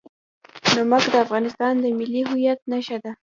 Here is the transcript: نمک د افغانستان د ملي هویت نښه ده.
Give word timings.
نمک 0.75 1.03
د 1.13 1.15
افغانستان 1.25 1.73
د 1.79 1.85
ملي 1.97 2.21
هویت 2.29 2.59
نښه 2.71 2.97
ده. 3.03 3.11